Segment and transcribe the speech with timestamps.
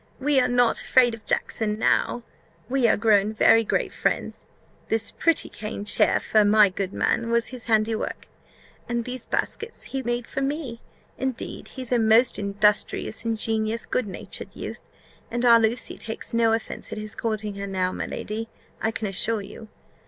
[0.19, 2.23] We are not afraid of Jackson now;
[2.67, 4.47] we are grown very great friends.
[4.89, 8.27] This pretty cane chair for my good man was his handiwork,
[8.89, 10.81] and these baskets he made for me.
[11.19, 14.81] Indeed, he's a most industrious, ingenious, good natured youth;
[15.29, 18.49] and our Lucy takes no offence at his courting her now, my lady,
[18.81, 19.67] I can assure you.